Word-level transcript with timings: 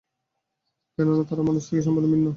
কেননা 0.97 1.23
তারা 1.29 1.43
মানুষ 1.49 1.61
থেকে 1.67 1.81
সম্পূর্ণ 1.85 2.07
ভিন্ন। 2.13 2.27